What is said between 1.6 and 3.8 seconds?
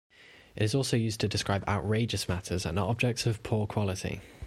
outrageous matters and objects of poor